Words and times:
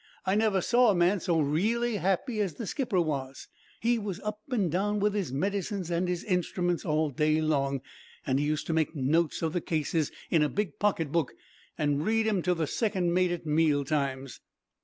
I 0.25 0.33
never 0.33 0.61
saw 0.61 0.89
a 0.89 0.95
man 0.95 1.19
so 1.19 1.39
reely 1.39 1.97
happy 1.97 2.41
as 2.41 2.55
the 2.55 2.65
skipper 2.65 2.99
was. 2.99 3.47
He 3.81 3.99
was 3.99 4.19
up 4.21 4.39
an' 4.51 4.69
down 4.69 4.99
with 4.99 5.13
his 5.13 5.31
medicines 5.31 5.91
and 5.91 6.07
his 6.07 6.23
instruments 6.23 6.83
all 6.83 7.11
day 7.11 7.39
long, 7.39 7.81
and 8.25 8.39
used 8.39 8.65
to 8.65 8.73
make 8.73 8.95
notes 8.95 9.43
of 9.43 9.53
the 9.53 9.61
cases 9.61 10.11
in 10.31 10.41
a 10.41 10.49
big 10.49 10.79
pocketbook, 10.79 11.33
and 11.77 12.03
read 12.03 12.27
'em 12.27 12.41
to 12.41 12.55
the 12.55 12.65
second 12.65 13.13
mate 13.13 13.29
at 13.29 13.45
meal 13.45 13.85
times. 13.85 14.39